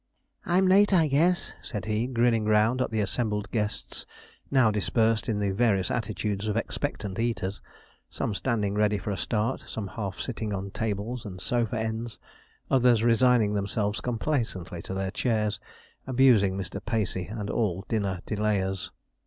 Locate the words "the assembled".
2.89-3.51